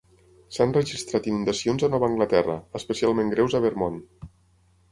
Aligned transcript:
S'han 0.55 0.71
registrat 0.77 1.29
inundacions 1.31 1.85
a 1.87 1.91
Nova 1.95 2.09
Anglaterra, 2.11 2.57
especialment 2.81 3.33
greus 3.37 3.57
a 3.61 3.65
Vermont. 3.69 4.05